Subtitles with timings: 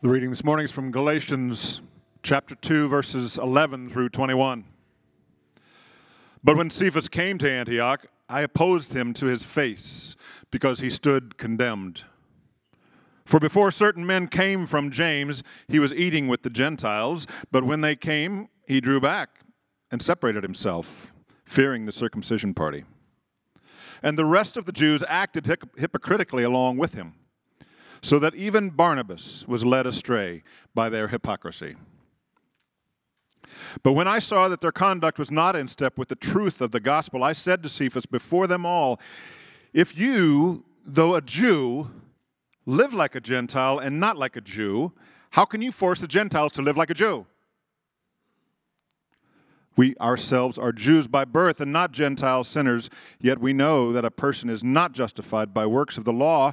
[0.00, 1.80] The reading this morning is from Galatians
[2.22, 4.64] chapter 2, verses 11 through 21.
[6.44, 10.14] But when Cephas came to Antioch, I opposed him to his face
[10.52, 12.04] because he stood condemned.
[13.24, 17.80] For before certain men came from James, he was eating with the Gentiles, but when
[17.80, 19.40] they came, he drew back
[19.90, 21.12] and separated himself,
[21.44, 22.84] fearing the circumcision party.
[24.04, 25.44] And the rest of the Jews acted
[25.76, 27.14] hypocritically along with him,
[28.02, 30.42] so that even Barnabas was led astray
[30.74, 31.76] by their hypocrisy.
[33.82, 36.70] But when I saw that their conduct was not in step with the truth of
[36.70, 39.00] the gospel, I said to Cephas before them all,
[39.72, 41.90] If you, though a Jew,
[42.66, 44.92] live like a Gentile and not like a Jew,
[45.30, 47.26] how can you force the Gentiles to live like a Jew?
[49.76, 52.90] We ourselves are Jews by birth and not Gentile sinners,
[53.20, 56.52] yet we know that a person is not justified by works of the law,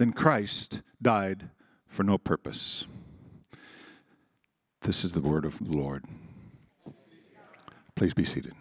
[0.00, 1.50] then Christ died
[1.86, 2.86] for no purpose.
[4.80, 6.06] This is the word of the Lord.
[7.96, 8.54] Please be seated.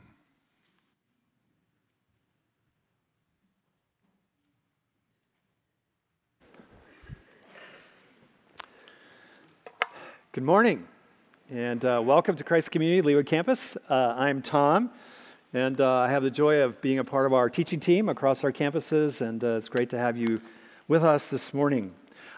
[10.33, 10.85] Good morning,
[11.49, 13.77] and uh, welcome to Christ Community Leawood Campus.
[13.89, 14.91] Uh, I'm Tom,
[15.53, 18.43] and uh, I have the joy of being a part of our teaching team across
[18.43, 20.41] our campuses, and uh, it's great to have you
[20.89, 21.93] with us this morning.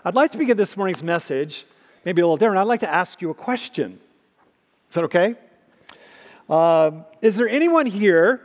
[0.06, 1.66] I'd like to begin this morning's message,
[2.06, 2.60] maybe a little different.
[2.60, 4.00] I'd like to ask you a question.
[4.90, 5.34] Is that okay?
[6.48, 8.42] Um, is there anyone here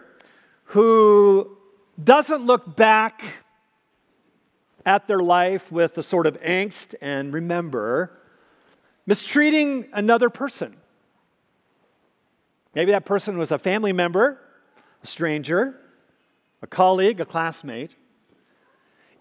[0.64, 1.58] who
[2.02, 3.22] doesn't look back
[4.86, 8.16] at their life with a sort of angst and remember?
[9.06, 10.76] mistreating another person.
[12.74, 14.38] Maybe that person was a family member,
[15.02, 15.80] a stranger,
[16.60, 17.94] a colleague, a classmate.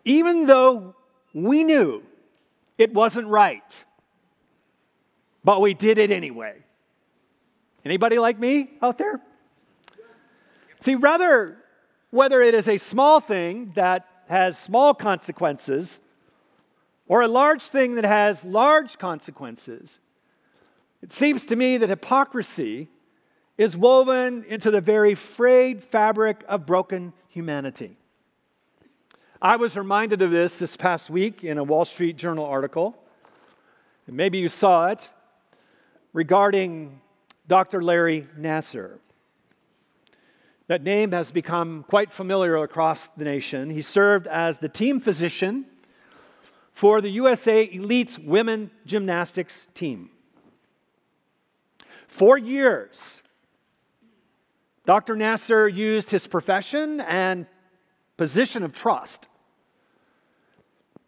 [0.06, 0.96] Even though
[1.34, 2.04] we knew
[2.78, 3.64] it wasn't right,
[5.44, 6.64] but we did it anyway.
[7.84, 9.20] Anybody like me out there?
[10.82, 11.58] See, rather,
[12.12, 16.00] whether it is a small thing that has small consequences
[17.08, 20.00] or a large thing that has large consequences,
[21.02, 22.90] it seems to me that hypocrisy
[23.58, 27.98] is woven into the very frayed fabric of broken humanity.
[29.46, 32.98] I was reminded of this this past week in a Wall Street Journal article.
[34.08, 35.12] Maybe you saw it
[36.14, 37.00] regarding
[37.48, 37.84] Dr.
[37.84, 38.98] Larry Nassar.
[40.66, 43.70] That name has become quite familiar across the nation.
[43.70, 45.66] He served as the team physician
[46.74, 50.10] for the USA Elite Women Gymnastics team.
[52.08, 53.22] For years,
[54.88, 55.16] Dr.
[55.16, 57.46] Nassar used his profession and
[58.18, 59.28] position of trust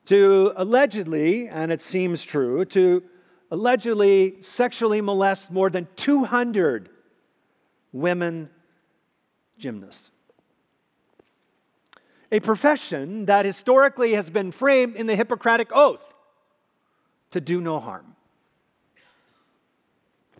[0.07, 3.03] to allegedly, and it seems true, to
[3.51, 6.89] allegedly sexually molest more than 200
[7.93, 8.49] women
[9.57, 10.11] gymnasts
[12.31, 16.01] a profession that historically has been framed in the Hippocratic Oath
[17.31, 18.15] to do no harm.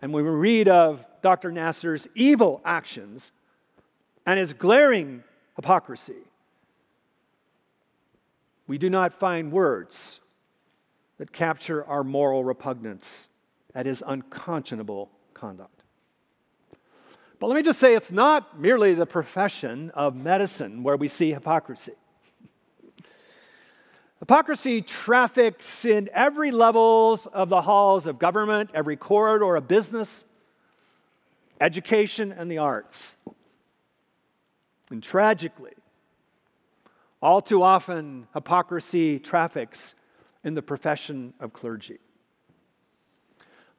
[0.02, 1.50] And when we read of Dr.
[1.50, 3.32] Nassar's evil actions
[4.26, 5.24] and his glaring
[5.56, 6.27] hypocrisy,
[8.68, 10.20] we do not find words
[11.16, 13.26] that capture our moral repugnance
[13.74, 15.82] at his unconscionable conduct.
[17.40, 21.32] But let me just say it's not merely the profession of medicine where we see
[21.32, 21.92] hypocrisy.
[24.18, 30.24] Hypocrisy traffics in every levels of the halls of government, every corridor of business,
[31.60, 33.14] education, and the arts.
[34.90, 35.74] And tragically,
[37.20, 39.94] all too often, hypocrisy traffics
[40.44, 41.98] in the profession of clergy.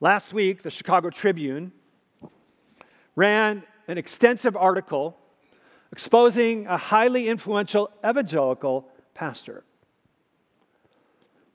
[0.01, 1.71] Last week, the Chicago Tribune
[3.15, 5.18] ran an extensive article
[5.91, 9.63] exposing a highly influential evangelical pastor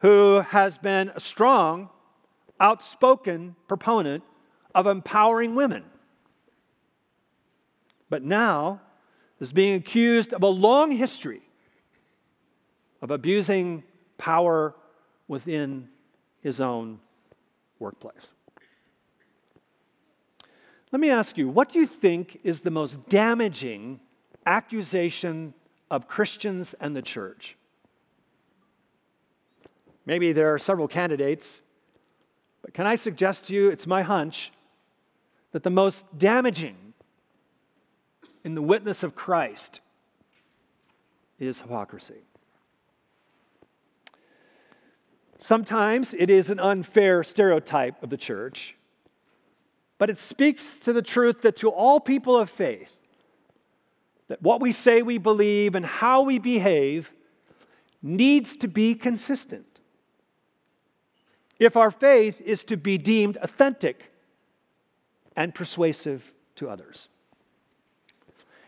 [0.01, 1.89] who has been a strong,
[2.61, 4.23] outspoken proponent
[4.75, 5.85] of empowering women.
[8.11, 8.81] But now
[9.41, 11.44] is being accused of a long history
[13.05, 13.83] of abusing
[14.17, 14.75] power
[15.29, 15.87] within
[16.41, 16.99] his own
[17.79, 18.27] workplace.
[20.91, 24.01] Let me ask you, what do you think is the most damaging
[24.47, 25.53] accusation
[25.91, 27.59] of Christians and the church?
[30.07, 31.61] Maybe there are several candidates,
[32.63, 34.51] but can I suggest to you, it's my hunch,
[35.53, 36.95] that the most damaging
[38.45, 39.83] in the witness of Christ
[41.39, 42.23] is hypocrisy.
[45.45, 48.77] Sometimes it is an unfair stereotype of the church,
[49.99, 52.91] but it speaks to the truth that to all people of faith,
[54.29, 57.13] that what we say we believe and how we behave
[58.01, 59.67] needs to be consistent.
[61.59, 64.15] If our faith is to be deemed authentic
[65.37, 66.25] and persuasive
[66.55, 67.09] to others.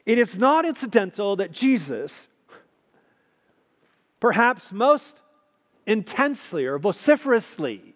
[0.04, 2.28] It is not incidental that Jesus,
[4.20, 5.22] perhaps most
[5.86, 7.94] intensely or vociferously,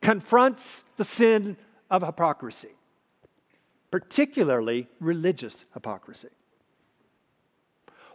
[0.00, 1.56] confronts the sin
[1.90, 2.70] of hypocrisy,
[3.90, 6.28] particularly religious hypocrisy.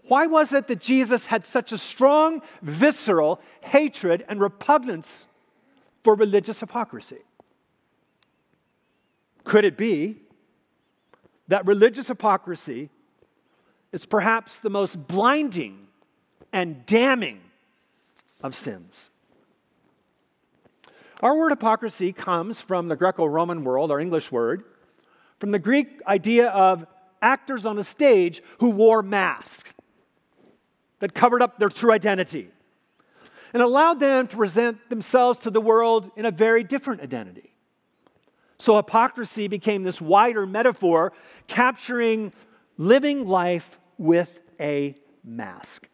[0.07, 5.25] Why was it that Jesus had such a strong, visceral hatred and repugnance
[6.03, 7.19] for religious hypocrisy?
[9.43, 10.17] Could it be
[11.47, 12.89] that religious hypocrisy
[13.91, 15.87] is perhaps the most blinding
[16.51, 17.41] and damning
[18.45, 19.09] of sins.
[21.21, 24.63] Our word hypocrisy comes from the Greco Roman world, our English word,
[25.39, 26.85] from the Greek idea of
[27.21, 29.71] actors on a stage who wore masks
[30.99, 32.49] that covered up their true identity
[33.53, 37.55] and allowed them to present themselves to the world in a very different identity.
[38.59, 41.13] So hypocrisy became this wider metaphor
[41.47, 42.33] capturing
[42.77, 45.87] living life with a mask.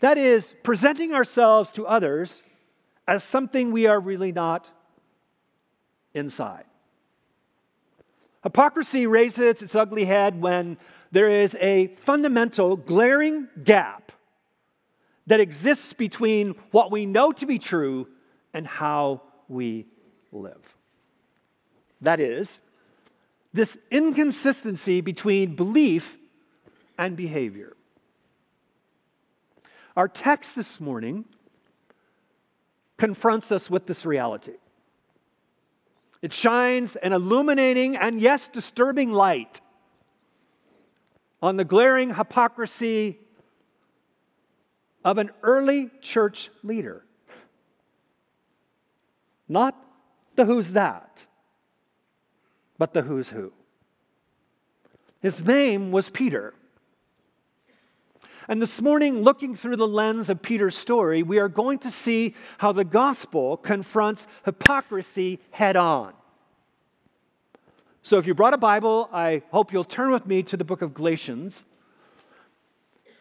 [0.00, 2.42] That is, presenting ourselves to others
[3.06, 4.70] as something we are really not
[6.14, 6.64] inside.
[8.42, 10.76] Hypocrisy raises its ugly head when
[11.10, 14.12] there is a fundamental, glaring gap
[15.26, 18.06] that exists between what we know to be true
[18.54, 19.86] and how we
[20.32, 20.76] live.
[22.00, 22.60] That is,
[23.52, 26.16] this inconsistency between belief
[26.96, 27.74] and behavior.
[29.98, 31.24] Our text this morning
[32.98, 34.54] confronts us with this reality.
[36.22, 39.60] It shines an illuminating and, yes, disturbing light
[41.42, 43.18] on the glaring hypocrisy
[45.04, 47.04] of an early church leader.
[49.48, 49.74] Not
[50.36, 51.24] the who's that,
[52.78, 53.52] but the who's who.
[55.20, 56.54] His name was Peter.
[58.50, 62.34] And this morning, looking through the lens of Peter's story, we are going to see
[62.56, 66.14] how the gospel confronts hypocrisy head on.
[68.02, 70.80] So, if you brought a Bible, I hope you'll turn with me to the book
[70.80, 71.62] of Galatians.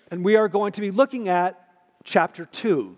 [0.10, 1.62] And we are going to be looking at
[2.06, 2.96] chapter 2.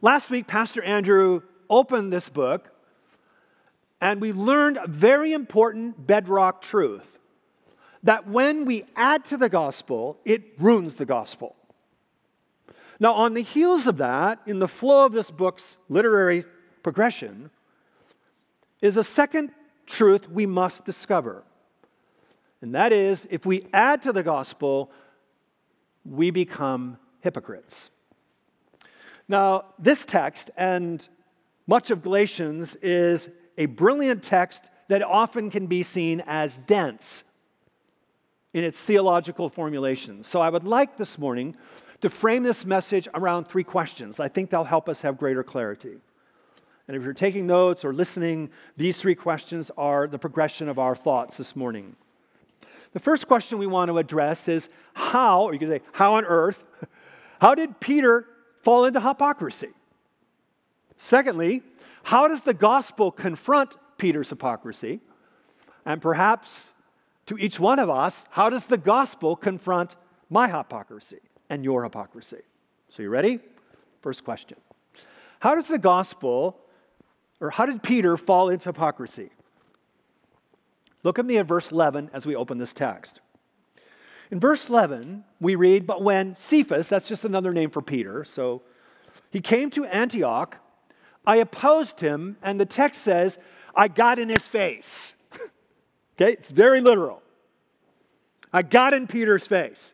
[0.00, 2.70] Last week, Pastor Andrew opened this book
[4.00, 7.15] and we learned a very important bedrock truth
[8.02, 11.56] that when we add to the gospel, it ruins the gospel.
[12.98, 16.44] Now, on the heels of that, in the flow of this book's literary
[16.82, 17.50] progression,
[18.80, 19.50] is a second
[19.86, 21.44] truth we must discover.
[22.62, 24.90] And that is if we add to the gospel,
[26.04, 27.90] we become hypocrites.
[29.28, 31.06] Now, this text and
[31.66, 37.24] much of Galatians is a brilliant text that often can be seen as dense
[38.56, 40.24] in its theological formulation.
[40.24, 41.54] So I would like this morning
[42.00, 44.18] to frame this message around three questions.
[44.18, 45.96] I think they'll help us have greater clarity.
[46.88, 50.96] And if you're taking notes or listening, these three questions are the progression of our
[50.96, 51.96] thoughts this morning.
[52.94, 56.24] The first question we want to address is how, or you can say, how on
[56.24, 56.64] earth,
[57.42, 58.24] how did Peter
[58.62, 59.68] fall into hypocrisy?
[60.96, 61.62] Secondly,
[62.04, 65.00] how does the gospel confront Peter's hypocrisy?
[65.84, 66.72] And perhaps
[67.26, 69.96] to each one of us, how does the gospel confront
[70.30, 72.42] my hypocrisy and your hypocrisy?
[72.88, 73.40] So, you ready?
[74.02, 74.56] First question
[75.40, 76.58] How does the gospel
[77.40, 79.30] or how did Peter fall into hypocrisy?
[81.02, 83.20] Look at me at verse 11 as we open this text.
[84.30, 88.62] In verse 11, we read, But when Cephas, that's just another name for Peter, so
[89.30, 90.56] he came to Antioch,
[91.26, 93.38] I opposed him, and the text says,
[93.74, 95.14] I got in his face.
[96.20, 97.22] Okay, it's very literal.
[98.52, 99.92] I got in Peter's face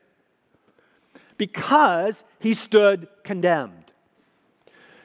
[1.36, 3.92] because he stood condemned.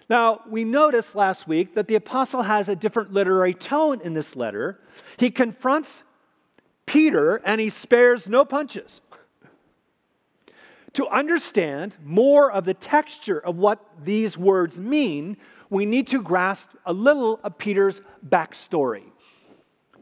[0.10, 4.36] Now, we noticed last week that the apostle has a different literary tone in this
[4.36, 4.80] letter.
[5.18, 6.04] He confronts
[6.86, 9.02] Peter and he spares no punches.
[10.94, 15.38] to understand more of the texture of what these words mean,
[15.70, 19.04] we need to grasp a little of Peter's backstory.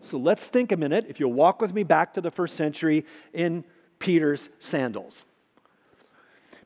[0.05, 3.05] So let's think a minute, if you'll walk with me back to the first century
[3.33, 3.63] in
[4.00, 5.25] Peter's sandals.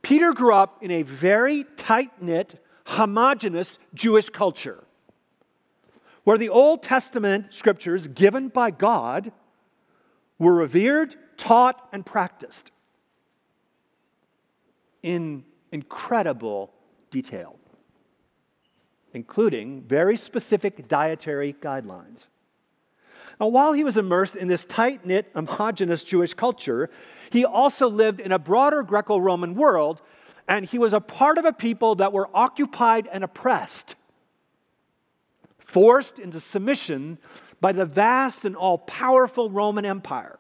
[0.02, 4.84] Peter grew up in a very tight knit, homogenous Jewish culture
[6.24, 9.32] where the Old Testament scriptures given by God
[10.38, 12.70] were revered, taught, and practiced
[15.02, 16.72] in incredible
[17.10, 17.58] detail,
[19.14, 22.28] including very specific dietary guidelines.
[23.40, 26.90] Now, while he was immersed in this tight knit, homogenous Jewish culture,
[27.30, 30.02] he also lived in a broader Greco Roman world
[30.50, 33.96] and he was a part of a people that were occupied and oppressed,
[35.60, 37.20] forced into submission
[37.62, 40.40] by the vast and all powerful Roman Empire.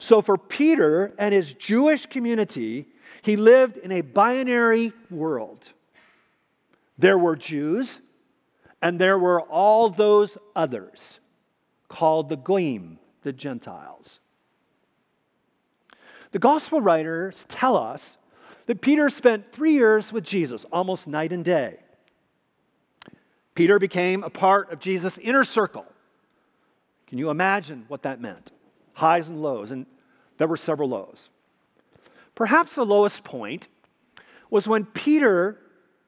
[0.00, 2.88] So, for Peter and his Jewish community,
[3.22, 5.72] he lived in a binary world.
[6.98, 8.00] There were Jews,
[8.82, 11.20] and there were all those others
[11.88, 14.20] called the Goyim, the Gentiles.
[16.30, 18.16] The gospel writers tell us
[18.66, 21.78] that Peter spent three years with Jesus, almost night and day.
[23.54, 25.86] Peter became a part of Jesus' inner circle.
[27.06, 28.52] Can you imagine what that meant?
[28.92, 29.86] Highs and lows, and
[30.36, 31.30] there were several lows.
[32.34, 33.68] Perhaps the lowest point
[34.50, 35.58] was when Peter,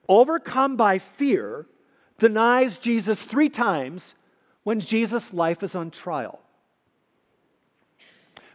[0.08, 1.66] overcome by fear,
[2.18, 4.14] denies Jesus three times
[4.62, 6.40] when Jesus' life is on trial.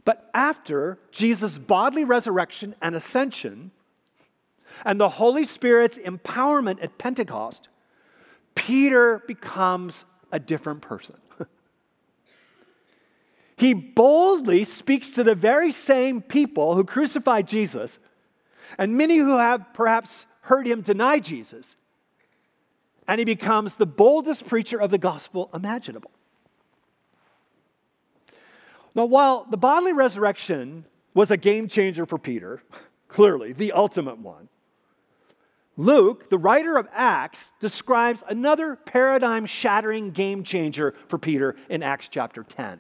[0.04, 3.72] But after Jesus' bodily resurrection and ascension,
[4.84, 7.70] and the Holy Spirit's empowerment at Pentecost,
[8.54, 11.16] Peter becomes a different person.
[13.58, 18.00] he boldly speaks to the very same people who crucified Jesus,
[18.78, 21.78] and many who have perhaps heard him deny Jesus,
[23.08, 26.12] and he becomes the boldest preacher of the gospel imaginable.
[28.94, 32.62] Now, while the bodily resurrection was a game changer for Peter,
[33.08, 34.50] clearly the ultimate one,
[35.78, 42.08] Luke, the writer of Acts, describes another paradigm shattering game changer for Peter in Acts
[42.10, 42.80] chapter 10.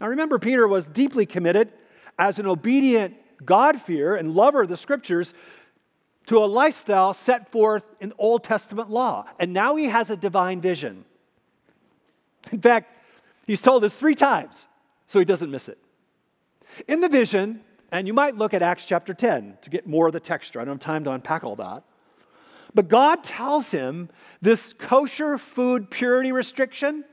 [0.00, 1.72] Now remember, Peter was deeply committed
[2.18, 3.14] as an obedient
[3.44, 5.34] God-fearer and lover of the scriptures
[6.26, 9.26] to a lifestyle set forth in Old Testament law.
[9.38, 11.04] And now he has a divine vision.
[12.52, 12.92] In fact,
[13.46, 14.66] he's told this three times,
[15.06, 15.78] so he doesn't miss it.
[16.88, 17.60] In the vision,
[17.92, 20.60] and you might look at Acts chapter 10 to get more of the texture.
[20.60, 21.84] I don't have time to unpack all that.
[22.74, 24.10] But God tells him
[24.42, 27.04] this kosher food purity restriction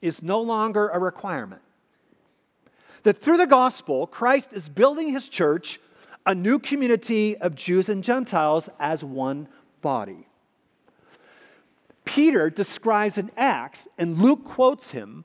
[0.00, 1.62] is no longer a requirement.
[3.02, 5.80] That through the gospel, Christ is building his church,
[6.26, 9.48] a new community of Jews and Gentiles as one
[9.80, 10.26] body.
[12.04, 15.24] Peter describes in Acts, and Luke quotes him,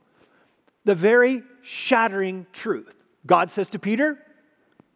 [0.83, 2.93] the very shattering truth.
[3.25, 4.21] God says to Peter,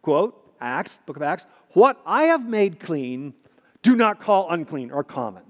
[0.02, 3.34] quote, Acts, book of Acts, what I have made clean,
[3.82, 5.42] do not call unclean or common.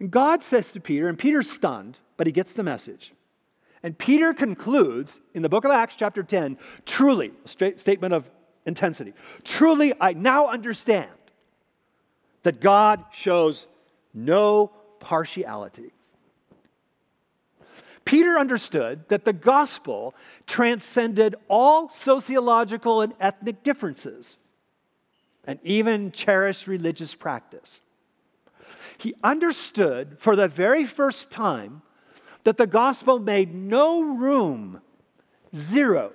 [0.00, 3.12] And God says to Peter, and Peter's stunned, but he gets the message.
[3.84, 8.24] And Peter concludes in the book of Acts, chapter 10, truly, statement of
[8.64, 9.12] intensity,
[9.44, 11.10] truly, I now understand
[12.44, 13.66] that God shows
[14.14, 15.92] no partiality.
[18.06, 20.14] Peter understood that the gospel
[20.46, 24.38] transcended all sociological and ethnic differences
[25.46, 27.80] and even cherished religious practice.
[28.96, 31.82] He understood for the very first time
[32.44, 34.80] that the gospel made no room,
[35.54, 36.12] zero,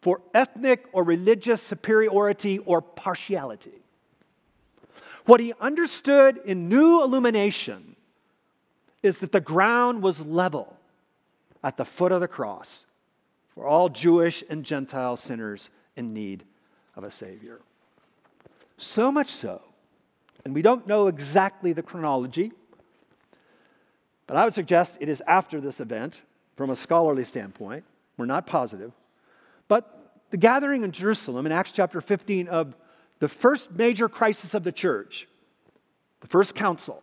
[0.00, 3.82] for ethnic or religious superiority or partiality.
[5.26, 7.96] What he understood in new illumination
[9.02, 10.76] is that the ground was level
[11.62, 12.86] at the foot of the cross
[13.54, 16.44] for all Jewish and Gentile sinners in need
[16.96, 17.60] of a Savior.
[18.78, 19.60] So much so
[20.44, 22.52] And we don't know exactly the chronology,
[24.30, 26.20] but I would suggest it is after this event
[26.54, 27.82] from a scholarly standpoint.
[28.16, 28.92] We're not positive.
[29.66, 32.76] But the gathering in Jerusalem in Acts chapter 15 of
[33.18, 35.26] the first major crisis of the church,
[36.20, 37.02] the first council,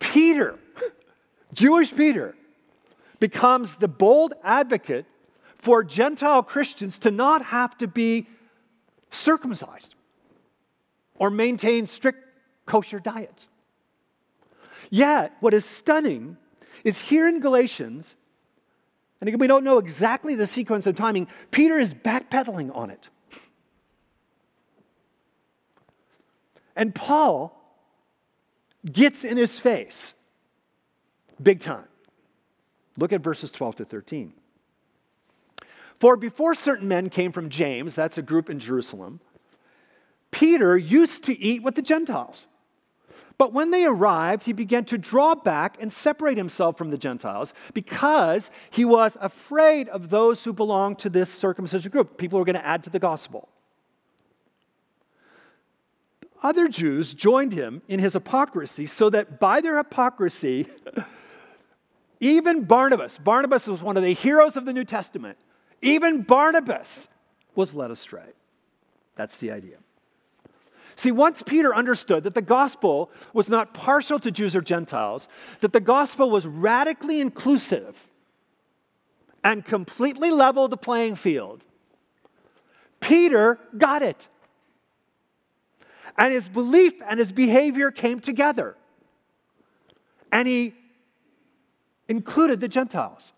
[0.00, 0.58] Peter,
[1.54, 2.34] Jewish Peter,
[3.20, 5.06] becomes the bold advocate
[5.56, 8.26] for Gentile Christians to not have to be
[9.10, 9.94] circumcised
[11.14, 12.22] or maintain strict
[12.66, 13.48] kosher diets.
[14.90, 16.36] Yet, what is stunning
[16.84, 18.14] is here in Galatians,
[19.20, 23.08] and again, we don't know exactly the sequence of timing, Peter is backpedaling on it.
[26.76, 27.54] And Paul
[28.90, 30.14] gets in his face
[31.42, 31.88] big time.
[32.96, 34.32] Look at verses 12 to 13.
[35.98, 39.20] For before certain men came from James, that's a group in Jerusalem,
[40.30, 42.46] Peter used to eat with the Gentiles.
[43.36, 47.54] But when they arrived, he began to draw back and separate himself from the Gentiles
[47.72, 52.18] because he was afraid of those who belonged to this circumcision group.
[52.18, 53.48] People were going to add to the gospel.
[56.42, 60.68] Other Jews joined him in his hypocrisy so that by their hypocrisy,
[62.20, 65.36] even Barnabas, Barnabas was one of the heroes of the New Testament,
[65.82, 67.08] even Barnabas
[67.54, 68.30] was led astray.
[69.16, 69.78] That's the idea.
[70.98, 75.28] See, once Peter understood that the gospel was not partial to Jews or Gentiles,
[75.60, 78.08] that the gospel was radically inclusive
[79.44, 81.62] and completely leveled the playing field,
[82.98, 84.26] Peter got it.
[86.16, 88.76] And his belief and his behavior came together.
[90.32, 90.74] And he
[92.08, 93.32] included the Gentiles.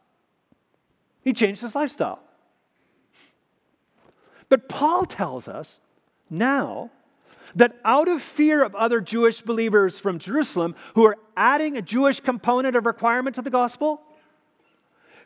[1.20, 2.20] He changed his lifestyle.
[4.48, 5.78] But Paul tells us
[6.30, 6.90] now
[7.56, 12.20] that out of fear of other Jewish believers from Jerusalem who are adding a Jewish
[12.20, 14.00] component of requirement to the gospel,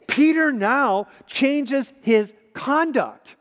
[0.07, 3.37] Peter now changes his conduct,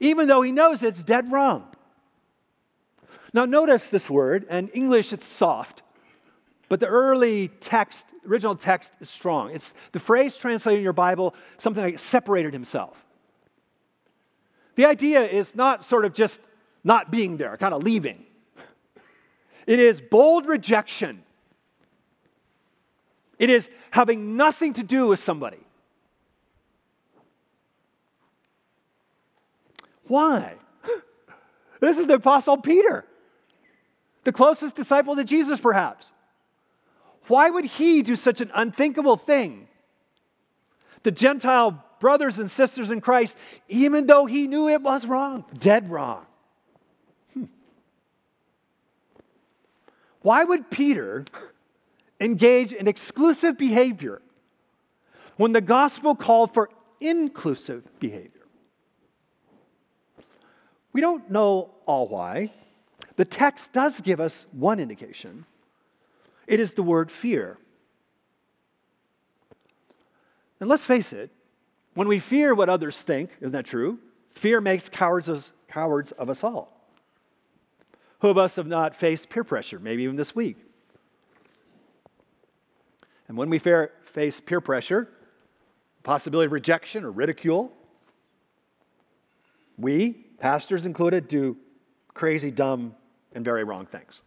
[0.00, 1.66] even though he knows it's dead wrong.
[3.32, 5.82] Now, notice this word, and in English it's soft,
[6.68, 9.50] but the early text, original text is strong.
[9.50, 13.03] It's the phrase translated in your Bible, something like separated himself.
[14.76, 16.40] The idea is not sort of just
[16.82, 18.24] not being there, kind of leaving.
[19.66, 21.22] It is bold rejection.
[23.38, 25.64] It is having nothing to do with somebody.
[30.06, 30.54] Why?
[31.80, 33.04] This is the Apostle Peter,
[34.22, 36.12] the closest disciple to Jesus, perhaps.
[37.26, 39.68] Why would he do such an unthinkable thing?
[41.02, 43.36] The Gentile brothers and sisters in Christ,
[43.68, 46.26] even though he knew it was wrong, dead wrong.
[47.34, 47.44] Hmm.
[50.22, 51.24] Why would Peter
[52.20, 54.22] engage in exclusive behavior
[55.36, 58.30] when the gospel called for inclusive behavior?
[60.92, 62.52] We don't know all why.
[63.16, 65.44] The text does give us one indication.
[66.46, 67.58] It is the word fear.
[70.60, 71.30] And let's face it,
[71.94, 73.98] when we fear what others think, isn't that true?
[74.32, 76.70] Fear makes cowards of, cowards of us all.
[78.20, 80.56] Who of us have not faced peer pressure, maybe even this week?
[83.28, 85.08] And when we fear, face peer pressure,
[86.02, 87.72] possibility of rejection or ridicule,
[89.78, 91.56] we, pastors included, do
[92.12, 92.94] crazy, dumb,
[93.34, 94.22] and very wrong things.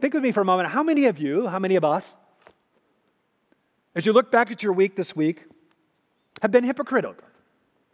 [0.00, 0.68] Think with me for a moment.
[0.68, 2.16] How many of you, how many of us,
[3.94, 5.44] as you look back at your week this week,
[6.40, 7.24] have been hypocritical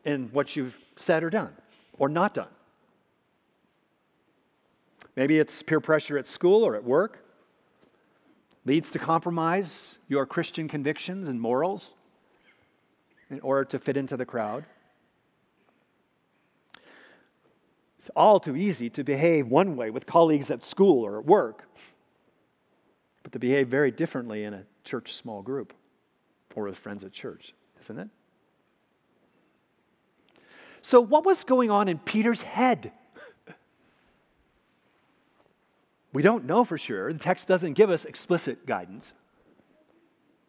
[0.05, 1.53] in what you've said or done
[1.99, 2.49] or not done.
[5.17, 7.25] Maybe it's peer pressure at school or at work,
[8.65, 11.95] leads to compromise your Christian convictions and morals
[13.29, 14.65] in order to fit into the crowd.
[17.99, 21.69] It's all too easy to behave one way with colleagues at school or at work,
[23.25, 25.75] but to behave very differently in a church small group
[26.55, 28.09] or with friends at church, isn't it?
[30.83, 32.93] So, what was going on in Peter's head?
[36.13, 37.13] we don't know for sure.
[37.13, 39.13] The text doesn't give us explicit guidance.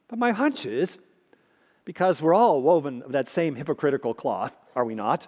[0.07, 0.97] But my hunch is
[1.85, 5.27] because we're all woven of that same hypocritical cloth, are we not?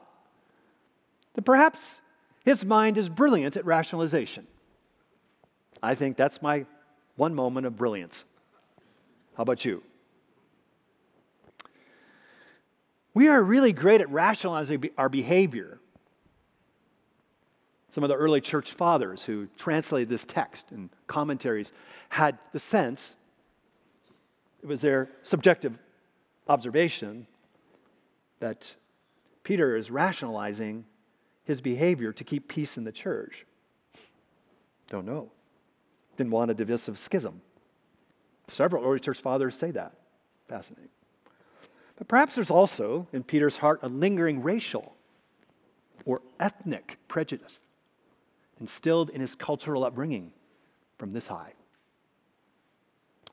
[1.33, 2.01] That perhaps
[2.43, 4.47] his mind is brilliant at rationalization.
[5.83, 6.65] I think that's my
[7.15, 8.25] one moment of brilliance.
[9.35, 9.83] How about you?
[13.13, 15.79] We are really great at rationalizing our behavior.
[17.93, 21.73] Some of the early church fathers who translated this text and commentaries
[22.07, 23.15] had the sense,
[24.63, 25.77] it was their subjective
[26.47, 27.27] observation,
[28.39, 28.75] that
[29.43, 30.85] Peter is rationalizing
[31.43, 33.45] his behavior to keep peace in the church.
[34.87, 35.31] Don't know.
[36.15, 37.41] Didn't want a divisive schism.
[38.47, 39.93] Several early church fathers say that.
[40.47, 40.89] Fascinating.
[42.01, 44.95] But perhaps there's also in Peter's heart a lingering racial
[46.03, 47.59] or ethnic prejudice
[48.59, 50.31] instilled in his cultural upbringing
[50.97, 51.53] from this high.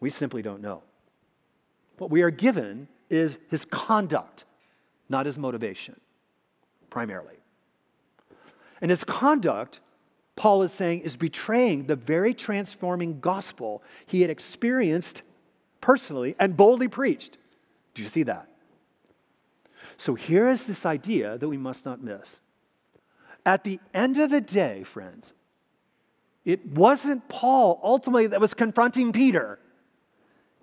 [0.01, 0.83] We simply don't know.
[1.97, 4.45] What we are given is his conduct,
[5.09, 5.99] not his motivation,
[6.91, 7.37] primarily.
[8.83, 9.81] And his conduct,
[10.37, 15.23] Paul is saying, is betraying the very transforming gospel he had experienced
[15.81, 17.39] personally and boldly preached.
[17.95, 18.47] Do you see that?
[19.99, 22.41] So here is this idea that we must not miss.
[23.45, 25.33] At the end of the day, friends,
[26.45, 29.59] it wasn't Paul ultimately that was confronting Peter,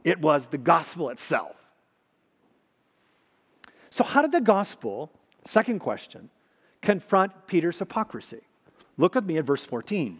[0.04, 1.56] it was the gospel itself.
[3.89, 5.12] So, how did the gospel,
[5.45, 6.30] second question,
[6.82, 8.41] confront Peter's hypocrisy?
[8.98, 10.19] Look with me at verse 14.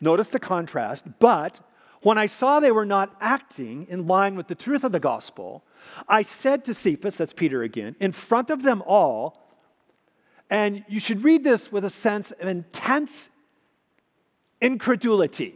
[0.00, 1.60] Notice the contrast, but
[2.02, 5.64] when I saw they were not acting in line with the truth of the gospel,
[6.08, 9.38] I said to Cephas, that's Peter again, in front of them all,
[10.50, 13.28] and you should read this with a sense of intense
[14.60, 15.54] incredulity.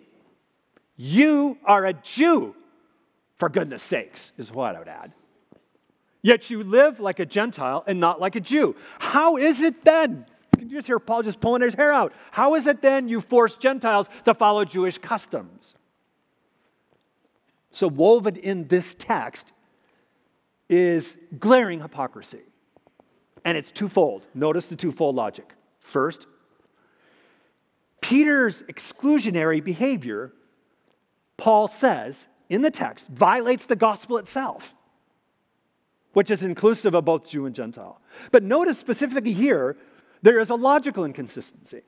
[0.97, 2.55] You are a Jew,
[3.37, 5.13] for goodness sakes, is what I would add.
[6.23, 8.75] Yet you live like a Gentile and not like a Jew.
[8.99, 10.27] How is it then?
[10.59, 12.13] You just hear Paul just pulling his hair out?
[12.31, 15.75] How is it then you force Gentiles to follow Jewish customs?
[17.71, 19.53] So, woven in this text
[20.69, 22.41] is glaring hypocrisy.
[23.45, 24.27] And it's twofold.
[24.35, 25.53] Notice the twofold logic.
[25.81, 26.27] First,
[28.01, 30.33] Peter's exclusionary behavior,
[31.37, 34.75] Paul says in the text, violates the gospel itself,
[36.13, 38.01] which is inclusive of both Jew and Gentile.
[38.31, 39.77] But notice specifically here,
[40.23, 41.83] there is a logical inconsistency.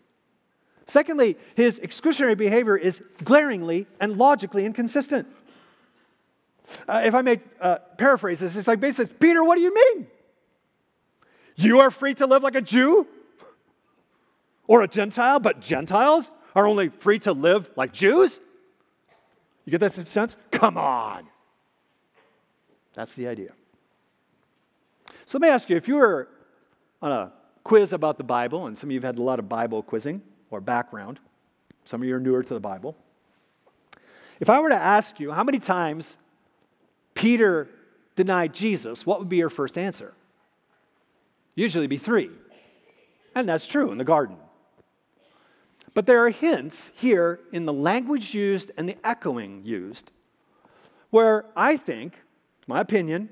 [0.87, 5.29] Secondly, his exclusionary behavior is glaringly and logically inconsistent.
[6.89, 10.07] Uh, if I may uh, paraphrase this, it's like basically, Peter, what do you mean?
[11.57, 13.07] You are free to live like a Jew
[14.67, 18.41] or a Gentile, but Gentiles are only free to live like Jews?
[19.65, 20.37] You get that sense?
[20.51, 21.27] Come on.
[22.95, 23.53] That's the idea.
[25.27, 26.29] So let me ask you if you were
[27.03, 27.33] on a
[27.65, 30.23] quiz about the Bible, and some of you have had a lot of Bible quizzing
[30.51, 31.21] or background,
[31.85, 32.97] some of you are newer to the Bible.
[34.41, 36.17] If I were to ask you how many times
[37.19, 37.69] Peter
[38.15, 40.15] denied Jesus, what would be your first answer?
[41.57, 42.31] usually be three.
[43.35, 44.37] And that's true in the garden.
[45.93, 50.13] But there are hints here in the language used and the echoing used
[51.11, 52.15] where I think,
[52.69, 53.29] my opinion,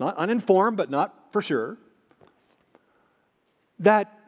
[0.00, 1.78] not uninformed, but not for sure,
[3.78, 4.18] that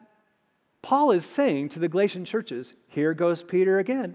[0.81, 4.15] Paul is saying to the Galatian churches, here goes Peter again.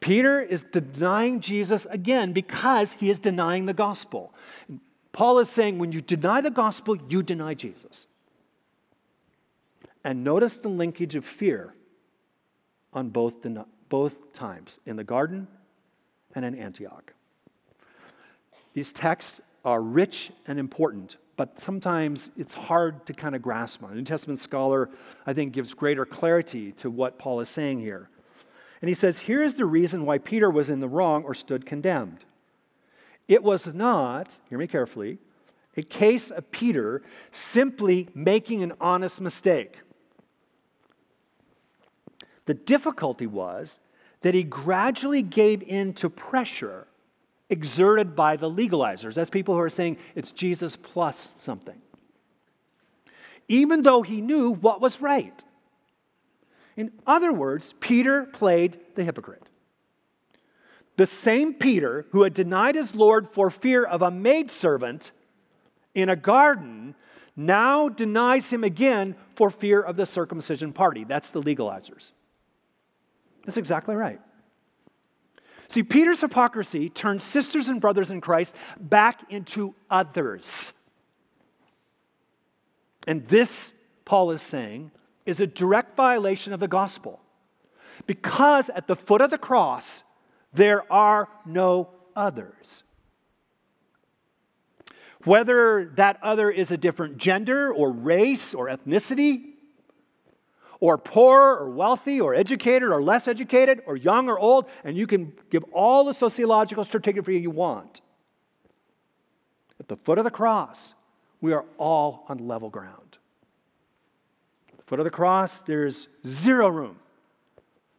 [0.00, 4.32] Peter is denying Jesus again because he is denying the gospel.
[5.12, 8.06] Paul is saying when you deny the gospel, you deny Jesus.
[10.04, 11.74] And notice the linkage of fear
[12.92, 13.34] on both,
[13.88, 15.48] both times, in the garden
[16.34, 17.12] and in Antioch.
[18.74, 23.92] These texts are rich and important, but sometimes it's hard to kind of grasp on.
[23.92, 24.88] A New Testament scholar,
[25.26, 28.08] I think, gives greater clarity to what Paul is saying here.
[28.80, 32.24] And he says, Here's the reason why Peter was in the wrong or stood condemned.
[33.26, 35.18] It was not, hear me carefully,
[35.76, 39.76] a case of Peter simply making an honest mistake.
[42.46, 43.78] The difficulty was
[44.22, 46.86] that he gradually gave in to pressure
[47.50, 49.14] exerted by the legalizers.
[49.14, 51.80] That's people who are saying it's Jesus plus something.
[53.48, 55.44] Even though he knew what was right.
[56.78, 59.42] In other words, Peter played the hypocrite.
[60.96, 65.10] The same Peter who had denied his Lord for fear of a maidservant
[65.92, 66.94] in a garden
[67.34, 71.02] now denies him again for fear of the circumcision party.
[71.02, 72.12] That's the legalizers.
[73.44, 74.20] That's exactly right.
[75.66, 80.72] See, Peter's hypocrisy turns sisters and brothers in Christ back into others.
[83.08, 83.72] And this,
[84.04, 84.92] Paul is saying,
[85.28, 87.20] is a direct violation of the gospel.
[88.06, 90.02] Because at the foot of the cross,
[90.54, 92.82] there are no others.
[95.24, 99.44] Whether that other is a different gender or race or ethnicity,
[100.80, 105.06] or poor or wealthy or educated or less educated or young or old, and you
[105.06, 108.00] can give all the sociological stratigraphy you want.
[109.80, 110.94] At the foot of the cross,
[111.40, 113.18] we are all on level ground.
[114.88, 116.96] Foot of the cross, there's zero room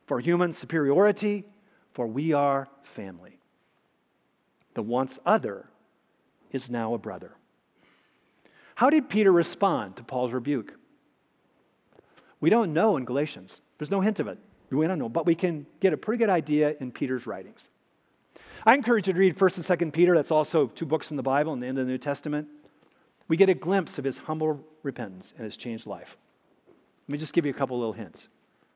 [0.08, 1.46] for human superiority,
[1.94, 3.38] for we are family.
[4.74, 5.70] The once other
[6.52, 7.34] is now a brother.
[8.74, 10.80] How did Peter respond to Paul's rebuke?
[12.42, 13.62] We don't know in Galatians.
[13.78, 14.40] There's no hint of it.
[14.72, 17.62] We don't know, but we can get a pretty good idea in Peter's writings.
[18.66, 20.16] I encourage you to read 1st and 2nd Peter.
[20.16, 22.48] That's also two books in the Bible and the end of the New Testament.
[23.28, 26.18] We get a glimpse of his humble repentance and his changed life.
[27.10, 28.28] Let me just give you a couple little hints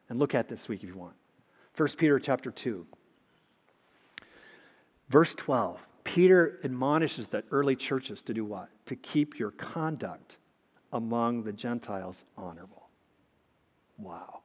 [0.10, 1.14] and look at this week if you want.
[1.78, 2.84] 1 Peter chapter 2.
[5.08, 5.80] Verse 12.
[6.04, 8.70] Peter admonishes the early churches to do what?
[8.88, 10.38] To keep your conduct
[10.92, 12.90] among the Gentiles honorable.
[14.00, 14.40] Wow.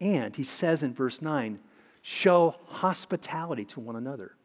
[0.00, 1.58] And he says in verse 9,
[2.00, 4.36] show hospitality to one another.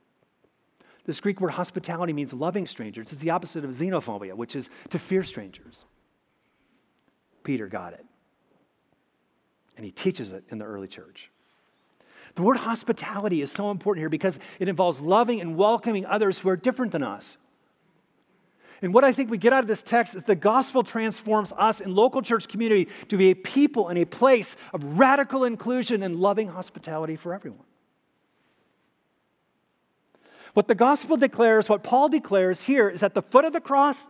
[1.06, 3.14] This Greek word hospitality means loving strangers.
[3.14, 5.86] It's the opposite of xenophobia, which is to fear strangers.
[7.44, 8.06] Peter got it.
[9.80, 11.30] And he teaches it in the early church.
[12.36, 16.50] The word hospitality is so important here because it involves loving and welcoming others who
[16.50, 17.38] are different than us.
[18.82, 21.80] And what I think we get out of this text is the gospel transforms us
[21.80, 26.18] in local church community to be a people and a place of radical inclusion and
[26.18, 27.64] loving hospitality for everyone.
[30.56, 34.08] What the gospel declares, what Paul declares here, is at the foot of the cross,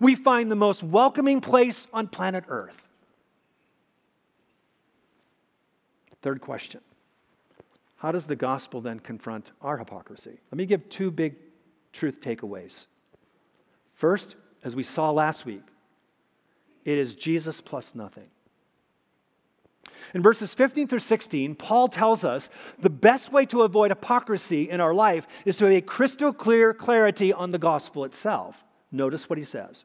[0.00, 2.87] we find the most welcoming place on planet Earth.
[6.22, 6.80] Third question
[7.96, 10.38] How does the gospel then confront our hypocrisy?
[10.50, 11.36] Let me give two big
[11.92, 12.86] truth takeaways.
[13.94, 15.62] First, as we saw last week,
[16.84, 18.28] it is Jesus plus nothing.
[20.14, 24.80] In verses 15 through 16, Paul tells us the best way to avoid hypocrisy in
[24.80, 28.56] our life is to have a crystal clear clarity on the gospel itself.
[28.90, 29.84] Notice what he says.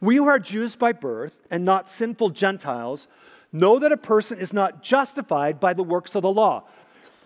[0.00, 3.08] We who are Jews by birth and not sinful Gentiles
[3.52, 6.64] know that a person is not justified by the works of the law.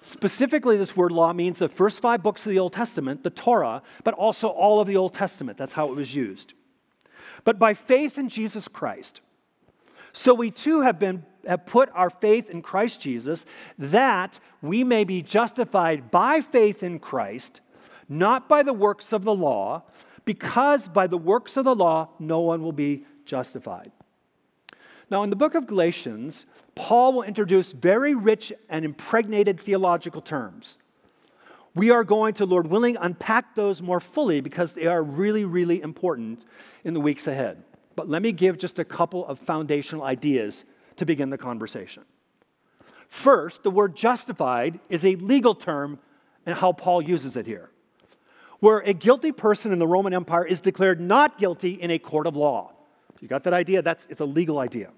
[0.02, 3.82] Specifically, this word law means the first five books of the Old Testament, the Torah,
[4.04, 5.56] but also all of the Old Testament.
[5.56, 6.52] That's how it was used.
[7.44, 9.20] But by faith in Jesus Christ.
[10.12, 13.44] So we too have been have put our faith in Christ Jesus
[13.78, 17.60] that we may be justified by faith in Christ,
[18.08, 19.82] not by the works of the law,
[20.24, 23.92] because by the works of the law no one will be justified.
[25.10, 30.78] Now, in the book of Galatians, Paul will introduce very rich and impregnated theological terms.
[31.74, 35.82] We are going to, Lord willing, unpack those more fully because they are really, really
[35.82, 36.44] important
[36.84, 37.62] in the weeks ahead.
[37.96, 40.64] But let me give just a couple of foundational ideas
[40.96, 42.04] to begin the conversation.
[43.08, 45.98] First, the word justified is a legal term
[46.46, 47.70] and how Paul uses it here.
[48.60, 52.26] Where a guilty person in the Roman Empire is declared not guilty in a court
[52.26, 52.72] of law.
[53.24, 53.80] You got that idea?
[53.80, 54.90] That's, it's a legal idea.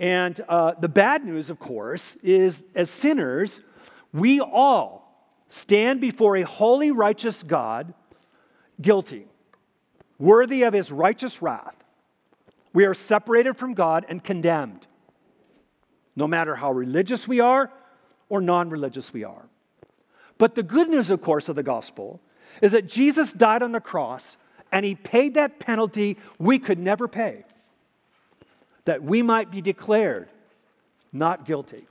[0.00, 3.60] And uh, the bad news, of course, is as sinners,
[4.12, 7.94] we all stand before a holy, righteous God,
[8.82, 9.28] guilty,
[10.18, 11.76] worthy of his righteous wrath.
[12.72, 14.88] We are separated from God and condemned,
[16.16, 17.70] no matter how religious we are
[18.28, 19.46] or non religious we are.
[20.38, 22.20] But the good news, of course, of the gospel
[22.60, 24.36] is that Jesus died on the cross
[24.74, 27.44] and he paid that penalty we could never pay
[28.84, 30.28] that we might be declared
[31.12, 31.86] not guilty.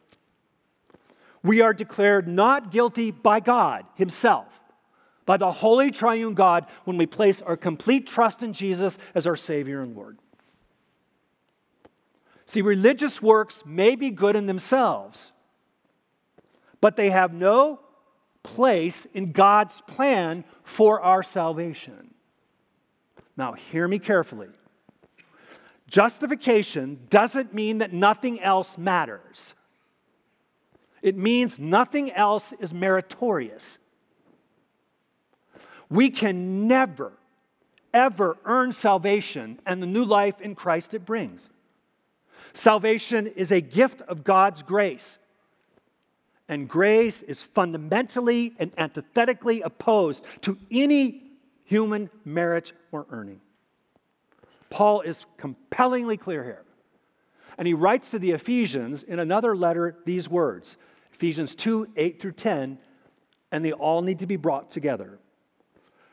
[1.41, 4.48] We are declared not guilty by God Himself,
[5.26, 9.38] by the holy triune God, when we place our complete trust in Jesus as our
[9.38, 10.19] Savior and Lord.
[12.46, 15.32] See, religious works may be good in themselves,
[16.82, 17.80] but they have no
[18.43, 22.12] place in God's plan for our salvation.
[23.36, 24.48] Now, hear me carefully.
[25.88, 29.54] Justification doesn't mean that nothing else matters.
[31.02, 33.78] It means nothing else is meritorious.
[35.89, 37.13] We can never,
[37.93, 41.50] ever earn salvation and the new life in Christ it brings.
[42.54, 45.17] Salvation is a gift of God's grace.
[46.48, 51.22] And grace is fundamentally and antithetically opposed to any
[51.65, 53.41] human merit or earning.
[54.69, 56.63] Paul is compellingly clear here.
[57.58, 60.78] And he writes to the Ephesians in another letter these words
[61.13, 62.80] Ephesians 2 8 through 10,
[63.52, 65.19] and they all need to be brought together.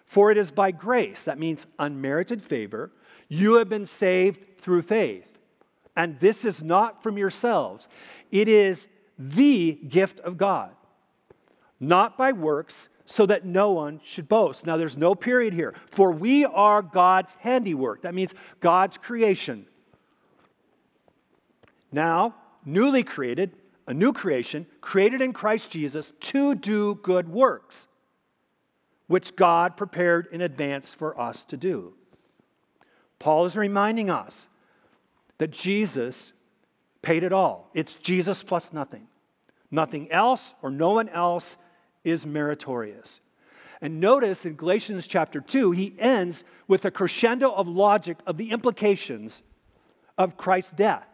[0.05, 2.93] For it is by grace, that means unmerited favor,
[3.29, 5.27] you have been saved through faith.
[5.97, 7.89] And this is not from yourselves,
[8.31, 8.87] it is
[9.19, 10.73] the gift of God,
[11.79, 14.64] not by works, so that no one should boast.
[14.64, 15.75] Now, there's no period here.
[15.87, 18.03] For we are God's handiwork.
[18.03, 19.66] That means God's creation.
[21.90, 23.51] Now, newly created,
[23.88, 27.88] a new creation, created in Christ Jesus to do good works,
[29.09, 31.94] which God prepared in advance for us to do.
[33.18, 34.46] Paul is reminding us
[35.38, 36.33] that Jesus
[37.03, 37.70] paid it all.
[37.75, 39.09] It's Jesus plus nothing.
[39.68, 41.57] Nothing else or no one else
[42.05, 43.21] is meritorious.
[43.81, 48.51] And notice in Galatians chapter 2, he ends with a crescendo of logic of the
[48.51, 49.43] implications
[50.19, 51.07] of Christ's death.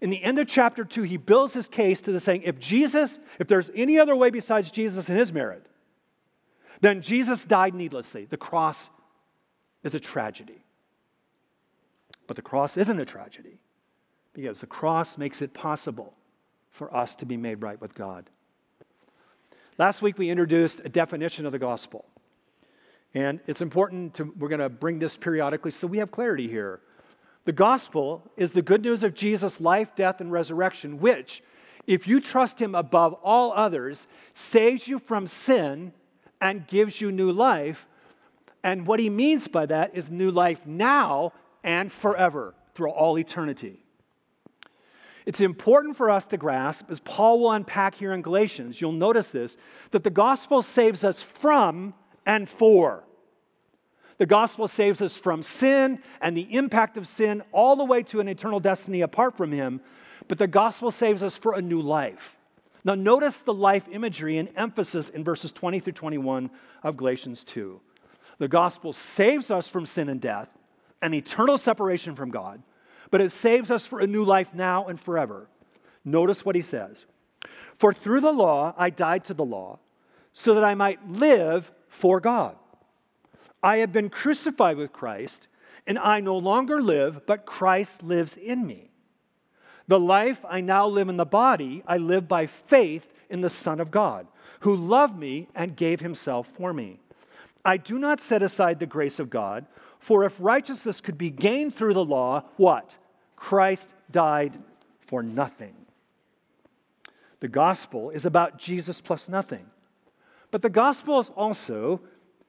[0.00, 3.18] In the end of chapter 2, he builds his case to the saying if Jesus,
[3.38, 5.66] if there's any other way besides Jesus and his merit,
[6.80, 8.24] then Jesus died needlessly.
[8.24, 8.90] The cross
[9.82, 10.64] is a tragedy.
[12.26, 13.58] But the cross isn't a tragedy
[14.32, 16.14] because the cross makes it possible
[16.70, 18.30] for us to be made right with God.
[19.78, 22.04] Last week we introduced a definition of the gospel.
[23.14, 26.80] And it's important to, we're going to bring this periodically so we have clarity here.
[27.44, 31.44] The gospel is the good news of Jesus' life, death, and resurrection, which,
[31.86, 35.92] if you trust him above all others, saves you from sin
[36.40, 37.86] and gives you new life.
[38.64, 43.84] And what he means by that is new life now and forever through all eternity.
[45.28, 49.28] It's important for us to grasp, as Paul will unpack here in Galatians, you'll notice
[49.28, 49.58] this,
[49.90, 51.92] that the gospel saves us from
[52.24, 53.04] and for.
[54.16, 58.20] The gospel saves us from sin and the impact of sin all the way to
[58.20, 59.82] an eternal destiny apart from Him,
[60.28, 62.34] but the gospel saves us for a new life.
[62.82, 66.48] Now, notice the life imagery and emphasis in verses 20 through 21
[66.82, 67.78] of Galatians 2.
[68.38, 70.48] The gospel saves us from sin and death
[71.02, 72.62] and eternal separation from God,
[73.10, 75.48] but it saves us for a new life now and forever.
[76.04, 77.04] Notice what he says
[77.76, 79.78] For through the law I died to the law,
[80.32, 82.56] so that I might live for God.
[83.62, 85.48] I have been crucified with Christ,
[85.86, 88.90] and I no longer live, but Christ lives in me.
[89.88, 93.80] The life I now live in the body, I live by faith in the Son
[93.80, 94.26] of God,
[94.60, 97.00] who loved me and gave himself for me.
[97.64, 99.66] I do not set aside the grace of God.
[100.08, 102.96] For if righteousness could be gained through the law, what?
[103.36, 104.58] Christ died
[105.06, 105.74] for nothing.
[107.40, 109.66] The gospel is about Jesus plus nothing.
[110.50, 112.00] But the gospel is also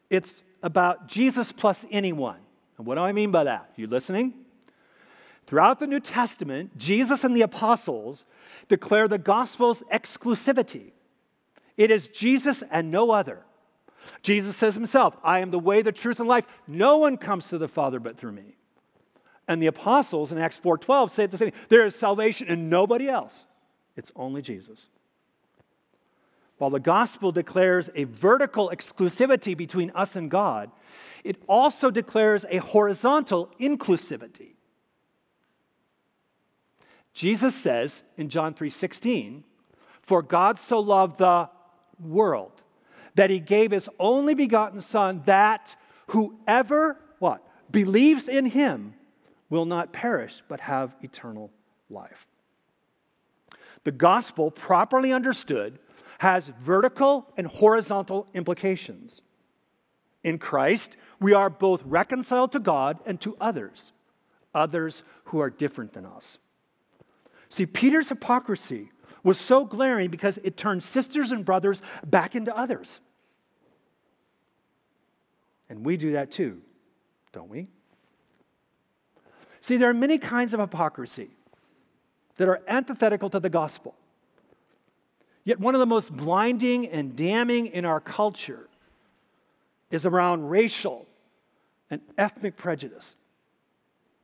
[0.09, 2.39] it's about Jesus plus anyone.
[2.77, 3.73] And what do I mean by that?
[3.75, 4.35] You listening?
[5.45, 8.23] Throughout the New Testament, Jesus and the apostles
[8.69, 10.93] declare the gospel's exclusivity.
[11.75, 13.43] It is Jesus and no other.
[14.21, 16.45] Jesus says himself, I am the way, the truth, and life.
[16.67, 18.55] No one comes to the Father but through me.
[19.47, 21.51] And the apostles in Acts 4:12 say the same.
[21.69, 23.43] There is salvation in nobody else.
[23.95, 24.87] It's only Jesus.
[26.59, 30.69] While the gospel declares a vertical exclusivity between us and God,
[31.23, 34.55] it also declares a horizontal inclusivity.
[37.13, 39.43] Jesus says in John 3:16,
[40.01, 41.49] "For God so loved the
[41.99, 42.61] world
[43.15, 45.75] that he gave his only begotten Son, that
[46.07, 47.45] whoever, what?
[47.71, 48.93] Believes in him
[49.49, 51.51] will not perish, but have eternal
[51.89, 52.27] life.
[53.83, 55.79] The gospel, properly understood,
[56.19, 59.21] has vertical and horizontal implications.
[60.23, 63.93] In Christ, we are both reconciled to God and to others,
[64.53, 66.37] others who are different than us.
[67.47, 68.91] See, Peter's hypocrisy
[69.23, 72.99] was so glaring because it turned sisters and brothers back into others.
[75.69, 76.61] And we do that too,
[77.31, 77.67] don't we?
[79.61, 81.29] See, there are many kinds of hypocrisy
[82.37, 83.93] that are antithetical to the gospel.
[85.43, 88.67] Yet, one of the most blinding and damning in our culture
[89.91, 91.05] is around racial
[91.89, 93.15] and ethnic prejudice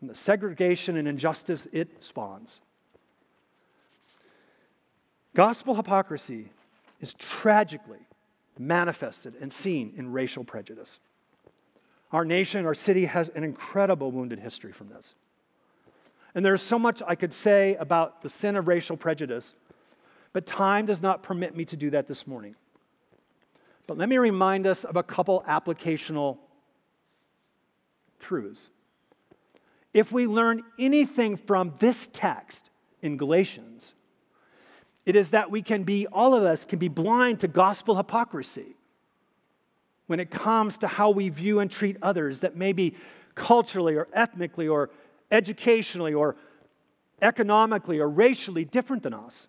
[0.02, 2.62] and the segregation and injustice it spawns.
[5.36, 6.50] Gospel hypocrisy
[7.02, 8.00] is tragically
[8.58, 10.98] manifested and seen in racial prejudice.
[12.14, 15.14] Our nation, our city has an incredible wounded history from this.
[16.34, 19.52] And there's so much I could say about the sin of racial prejudice,
[20.32, 22.56] but time does not permit me to do that this morning.
[23.88, 26.38] But let me remind us of a couple applicational
[28.22, 28.70] truths.
[29.94, 32.70] If we learn anything from this text
[33.02, 33.94] in Galatians,
[35.06, 38.76] it is that we can be, all of us can be blind to gospel hypocrisy
[40.08, 42.96] when it comes to how we view and treat others that maybe
[43.36, 44.90] culturally or ethnically or
[45.32, 46.36] educationally or
[47.22, 49.48] economically or racially different than us.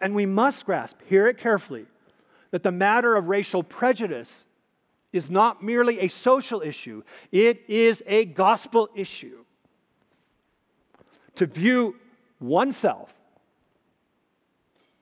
[0.00, 1.86] And we must grasp, hear it carefully,
[2.50, 4.44] that the matter of racial prejudice
[5.12, 9.44] is not merely a social issue, it is a gospel issue.
[11.36, 11.96] To view
[12.40, 13.12] oneself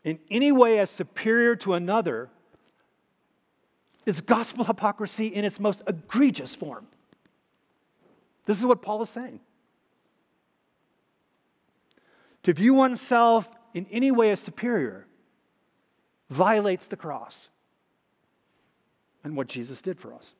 [0.05, 2.29] in any way as superior to another
[4.07, 6.87] is gospel hypocrisy in its most egregious form.
[8.47, 9.41] This is what Paul is saying.
[12.45, 15.07] To view oneself in any way as superior
[16.31, 17.49] violates the cross
[19.23, 20.33] and what Jesus did for us.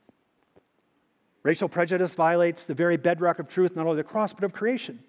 [1.43, 4.99] Racial prejudice violates the very bedrock of truth, not only the cross, but of creation.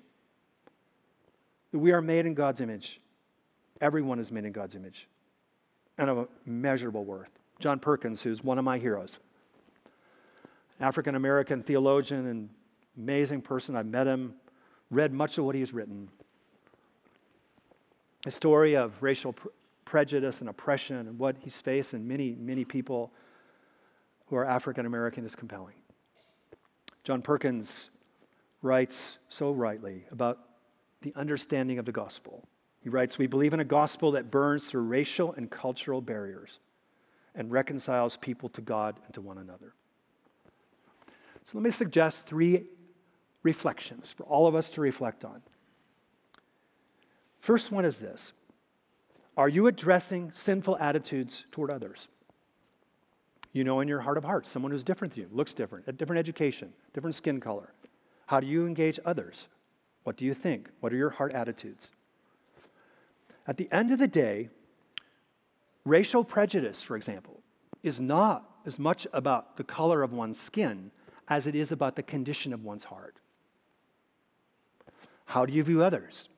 [1.72, 3.00] That we are made in God's image.
[3.82, 5.08] Everyone is made in God's image
[5.98, 7.28] and of immeasurable worth.
[7.58, 9.18] John Perkins, who's one of my heroes,
[10.80, 12.48] African American theologian and
[12.96, 13.76] amazing person.
[13.76, 14.34] I've met him,
[14.90, 16.08] read much of what he's written.
[18.24, 19.48] A story of racial pr-
[19.84, 23.12] prejudice and oppression and what he's faced, and many, many people
[24.26, 25.74] who are African American is compelling.
[27.04, 27.90] John Perkins
[28.62, 30.38] writes so rightly about
[31.02, 32.46] the understanding of the gospel.
[32.82, 36.58] He writes, We believe in a gospel that burns through racial and cultural barriers
[37.34, 39.74] and reconciles people to God and to one another.
[41.44, 42.64] So let me suggest three
[43.42, 45.42] reflections for all of us to reflect on.
[47.40, 48.32] First one is this
[49.36, 52.08] Are you addressing sinful attitudes toward others?
[53.52, 55.92] You know, in your heart of hearts, someone who's different than you, looks different, a
[55.92, 57.74] different education, different skin color.
[58.26, 59.46] How do you engage others?
[60.04, 60.70] What do you think?
[60.80, 61.90] What are your heart attitudes?
[63.46, 64.48] At the end of the day,
[65.84, 67.40] racial prejudice, for example,
[67.82, 70.90] is not as much about the color of one's skin
[71.28, 73.16] as it is about the condition of one's heart.
[75.24, 76.28] How do you view others?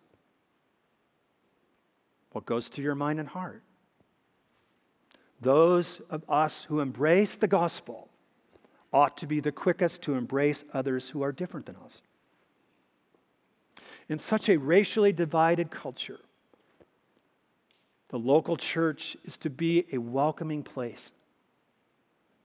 [2.32, 3.62] What goes through your mind and heart?
[5.40, 8.08] Those of us who embrace the gospel
[8.92, 12.00] ought to be the quickest to embrace others who are different than us.
[14.08, 16.20] In such a racially divided culture,
[18.08, 21.12] the local church is to be a welcoming place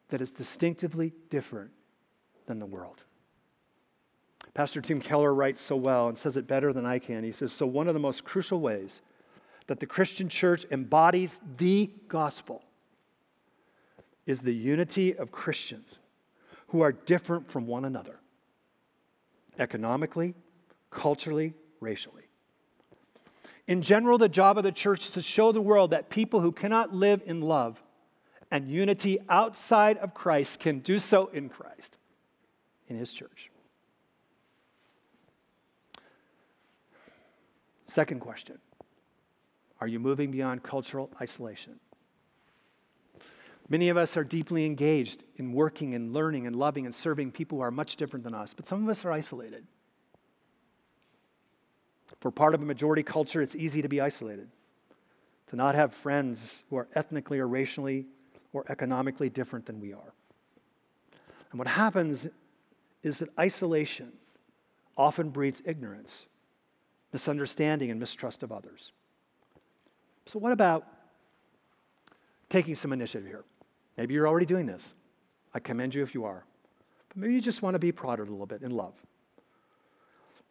[0.10, 1.72] that is distinctively different
[2.48, 3.04] than the world.
[4.54, 7.24] Pastor Tim Keller writes so well and says it better than I can.
[7.24, 9.02] He says, So, one of the most crucial ways
[9.68, 12.64] that the Christian church embodies the gospel
[14.26, 16.00] is the unity of Christians
[16.70, 18.20] who are different from one another
[19.60, 20.34] economically,
[20.90, 22.29] culturally, racially.
[23.70, 26.52] In general, the job of the church is to show the world that people who
[26.52, 27.80] cannot live in love
[28.50, 32.00] and unity outside of Christ can do so in Christ,
[32.88, 33.52] in His church.
[37.86, 38.58] Second question
[39.80, 41.80] Are you moving beyond cultural isolation?
[43.70, 47.60] Many of us are deeply engaged in working and learning and loving and serving people
[47.60, 49.68] who are much different than us, but some of us are isolated.
[52.20, 54.50] For part of a majority culture, it's easy to be isolated,
[55.50, 58.06] to not have friends who are ethnically or racially
[58.54, 60.14] or economically different than we are.
[61.52, 62.28] And what happens
[63.04, 64.12] is that isolation
[64.98, 66.26] often breeds ignorance,
[67.14, 68.92] misunderstanding, and mistrust of others.
[70.26, 70.86] So, what about
[72.50, 73.46] taking some initiative here?
[73.98, 74.94] Maybe you're already doing this.
[75.54, 76.44] I commend you if you are.
[77.10, 78.94] But maybe you just want to be prodded a little bit in love.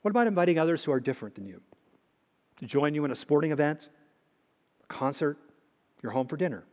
[0.03, 1.61] What about inviting others who are different than you
[2.59, 3.89] to join you in a sporting event,
[4.85, 5.37] a concert,
[6.03, 6.65] your home for dinner,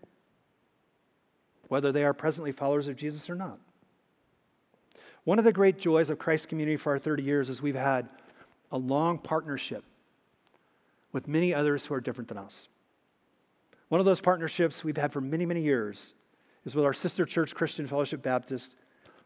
[1.67, 3.59] whether they are presently followers of Jesus or not?
[5.23, 8.07] One of the great joys of Christ's Community for our 30 years is we've had
[8.71, 9.84] a long partnership
[11.11, 12.67] with many others who are different than us.
[13.89, 16.13] One of those partnerships we've had for many, many years
[16.65, 18.76] is with our sister church, Christian Fellowship Baptist,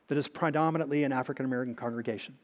[0.07, 2.37] that is predominantly an African American congregation.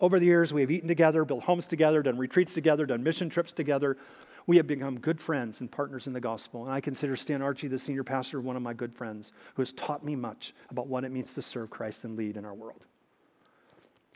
[0.00, 3.28] Over the years, we have eaten together, built homes together, done retreats together, done mission
[3.28, 3.96] trips together.
[4.46, 6.64] We have become good friends and partners in the gospel.
[6.64, 9.72] And I consider Stan Archie, the senior pastor, one of my good friends who has
[9.72, 12.84] taught me much about what it means to serve Christ and lead in our world.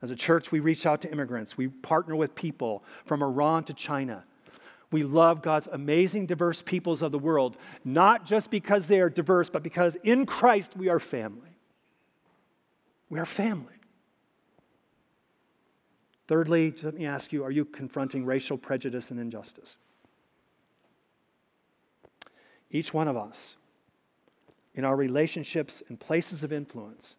[0.03, 1.57] As a church, we reach out to immigrants.
[1.57, 4.25] We partner with people from Iran to China.
[4.91, 9.49] We love God's amazing, diverse peoples of the world, not just because they are diverse,
[9.49, 11.57] but because in Christ we are family.
[13.09, 13.75] We are family.
[16.29, 19.77] Thirdly, let me ask you are you confronting racial prejudice and injustice?
[22.71, 23.57] Each one of us,
[24.75, 27.17] in our relationships and places of influence,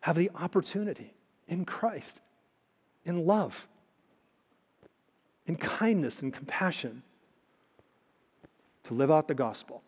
[0.00, 1.14] have the opportunity
[1.48, 2.20] in Christ,
[3.04, 3.66] in love,
[5.46, 7.02] in kindness and compassion
[8.84, 9.82] to live out the gospel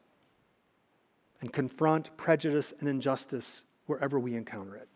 [1.41, 4.89] and confront prejudice and injustice wherever we encounter it.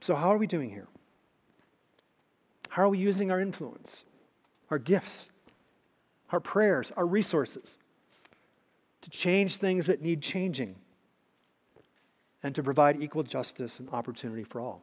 [0.00, 0.88] So, how are we doing here?
[2.70, 4.04] How are we using our influence,
[4.70, 5.28] our gifts,
[6.30, 7.76] our prayers, our resources
[9.02, 10.76] to change things that need changing
[12.44, 14.82] and to provide equal justice and opportunity for all?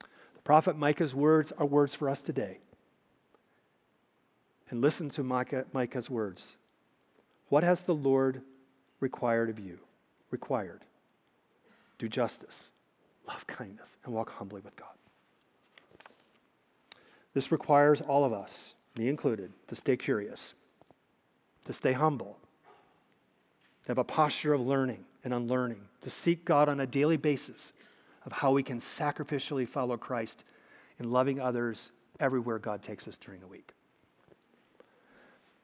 [0.00, 2.58] The prophet Micah's words are words for us today.
[4.70, 6.56] And listen to Micah, Micah's words.
[7.48, 8.42] What has the Lord
[8.98, 9.78] required of you?
[10.32, 10.80] Required.
[12.00, 12.70] Do justice,
[13.28, 14.97] love kindness, and walk humbly with God.
[17.38, 20.54] This requires all of us, me included, to stay curious,
[21.66, 22.36] to stay humble,
[23.84, 27.72] to have a posture of learning and unlearning, to seek God on a daily basis
[28.26, 30.42] of how we can sacrificially follow Christ
[30.98, 33.72] in loving others everywhere God takes us during the week.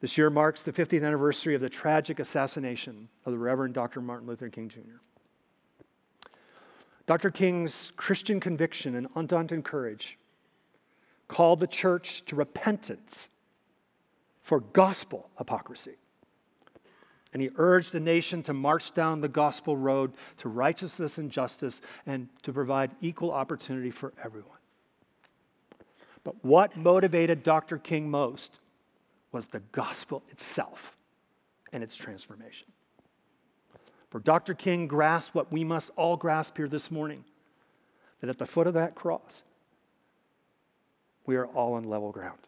[0.01, 4.01] This year marks the 50th anniversary of the tragic assassination of the Reverend Dr.
[4.01, 5.01] Martin Luther King Jr.
[7.09, 7.33] Dr.
[7.33, 10.19] King's Christian conviction and undaunted courage
[11.29, 13.29] called the church to repentance
[14.43, 15.97] for gospel hypocrisy.
[17.33, 21.83] And he urged the nation to march down the gospel road to righteousness and justice
[22.07, 24.51] and to provide equal opportunity for everyone.
[26.23, 27.79] But what motivated Dr.
[27.79, 28.59] King most
[29.33, 30.97] was the gospel itself
[31.73, 32.69] and its transformation.
[34.11, 34.55] For Dr.
[34.55, 37.25] King grasped what we must all grasp here this morning
[38.21, 39.43] that at the foot of that cross,
[41.27, 42.39] we are all on level ground.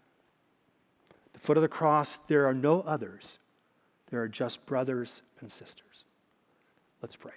[1.26, 3.38] At the foot of the cross, there are no others,
[4.10, 6.04] there are just brothers and sisters.
[7.02, 7.32] Let's pray.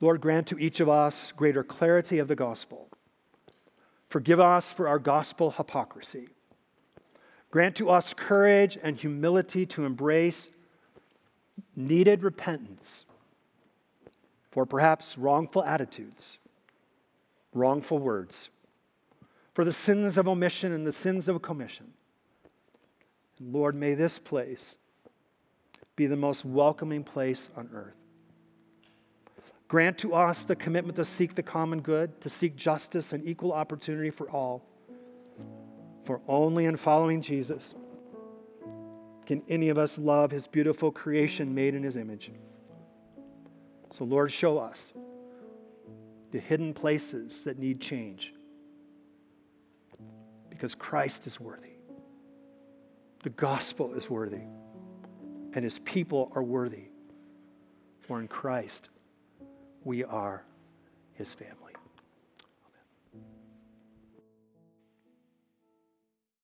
[0.00, 2.88] Lord, grant to each of us greater clarity of the gospel.
[4.08, 6.28] Forgive us for our gospel hypocrisy.
[7.50, 10.48] Grant to us courage and humility to embrace
[11.76, 13.04] needed repentance
[14.50, 16.38] for perhaps wrongful attitudes,
[17.54, 18.50] wrongful words,
[19.54, 21.92] for the sins of omission and the sins of commission.
[23.38, 24.76] And Lord, may this place
[25.96, 27.94] be the most welcoming place on earth.
[29.68, 33.52] Grant to us the commitment to seek the common good, to seek justice and equal
[33.52, 34.62] opportunity for all
[36.04, 37.74] for only in following Jesus
[39.26, 42.30] can any of us love his beautiful creation made in his image.
[43.92, 44.92] So, Lord, show us
[46.32, 48.34] the hidden places that need change
[50.62, 51.72] because Christ is worthy.
[53.24, 54.44] The gospel is worthy,
[55.54, 56.84] and his people are worthy.
[57.98, 58.90] For in Christ,
[59.82, 60.44] we are
[61.14, 61.61] his family.